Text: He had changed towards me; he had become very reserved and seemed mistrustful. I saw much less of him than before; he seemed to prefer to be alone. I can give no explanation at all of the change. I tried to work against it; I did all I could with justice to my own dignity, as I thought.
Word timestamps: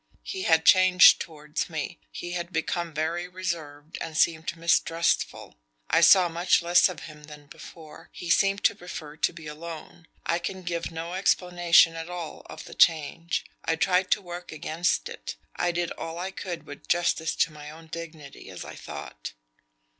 He 0.23 0.41
had 0.45 0.65
changed 0.65 1.19
towards 1.21 1.69
me; 1.69 1.99
he 2.11 2.31
had 2.31 2.51
become 2.51 2.91
very 2.91 3.27
reserved 3.27 3.99
and 4.01 4.17
seemed 4.17 4.57
mistrustful. 4.57 5.59
I 5.91 6.01
saw 6.01 6.27
much 6.27 6.63
less 6.63 6.89
of 6.89 7.01
him 7.01 7.25
than 7.25 7.45
before; 7.45 8.09
he 8.11 8.31
seemed 8.31 8.63
to 8.63 8.73
prefer 8.73 9.15
to 9.17 9.31
be 9.31 9.45
alone. 9.45 10.07
I 10.25 10.39
can 10.39 10.63
give 10.63 10.89
no 10.89 11.13
explanation 11.13 11.93
at 11.95 12.09
all 12.09 12.41
of 12.49 12.63
the 12.65 12.73
change. 12.73 13.45
I 13.63 13.75
tried 13.75 14.09
to 14.13 14.23
work 14.23 14.51
against 14.51 15.07
it; 15.07 15.35
I 15.55 15.71
did 15.71 15.91
all 15.91 16.17
I 16.17 16.31
could 16.31 16.65
with 16.65 16.87
justice 16.87 17.35
to 17.35 17.53
my 17.53 17.69
own 17.69 17.85
dignity, 17.85 18.49
as 18.49 18.65
I 18.65 18.73
thought. 18.73 19.33